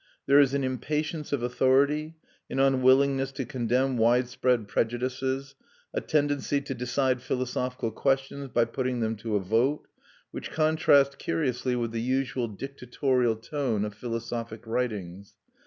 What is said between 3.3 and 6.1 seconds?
to condemn widespread prejudices, a